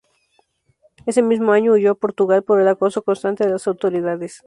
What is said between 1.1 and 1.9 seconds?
mismo año